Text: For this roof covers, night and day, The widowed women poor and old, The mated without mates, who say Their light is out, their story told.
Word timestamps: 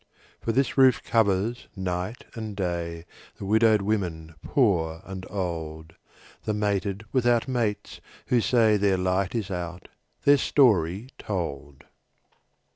For 0.39 0.51
this 0.51 0.79
roof 0.79 1.03
covers, 1.03 1.67
night 1.75 2.23
and 2.33 2.55
day, 2.55 3.05
The 3.35 3.45
widowed 3.45 3.83
women 3.83 4.33
poor 4.41 5.03
and 5.05 5.27
old, 5.29 5.93
The 6.43 6.55
mated 6.55 7.03
without 7.11 7.47
mates, 7.47 8.01
who 8.25 8.41
say 8.41 8.77
Their 8.77 8.97
light 8.97 9.35
is 9.35 9.51
out, 9.51 9.89
their 10.25 10.37
story 10.39 11.09
told. 11.19 11.83